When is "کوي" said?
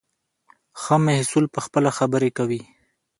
2.37-2.61